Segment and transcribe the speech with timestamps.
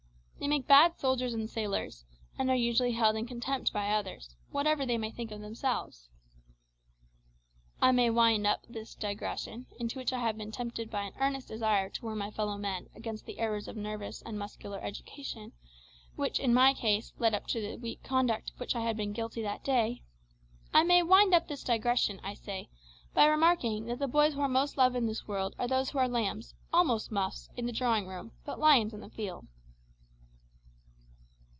[0.41, 2.03] They make bad soldiers and sailors,
[2.35, 6.09] and are usually held in contempt by others, whatever they may think of themselves.
[7.79, 11.47] I may wind up this digression into which I have been tempted by an earnest
[11.49, 15.51] desire to warn my fellow men against the errors of nervous and muscular education,
[16.15, 19.43] which, in my case, led to the weak conduct of which I had been guilty
[19.43, 20.01] that day
[20.73, 22.67] I may wind up this digression, I say,
[23.13, 25.99] by remarking that the boys who are most loved in this world are those who
[25.99, 29.45] are lambs, almost muffs, in the drawing room, but lions in the field.